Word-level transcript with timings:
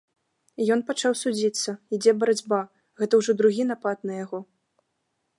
Ён 0.75 0.79
пачаў 0.85 1.13
судзіцца, 1.23 1.75
ідзе 1.97 2.11
барацьба, 2.23 2.61
гэта 3.01 3.13
ўжо 3.21 3.35
другі 3.41 3.63
напад 3.73 3.97
на 4.11 4.17
яго. 4.23 4.39